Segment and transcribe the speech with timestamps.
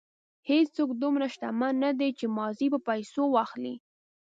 [0.49, 3.75] هېڅوک دومره شتمن نه دی چې ماضي په پیسو واخلي.